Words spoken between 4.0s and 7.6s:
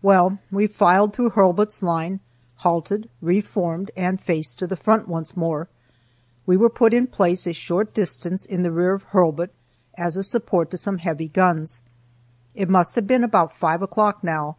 faced to the front once more. We were put in place a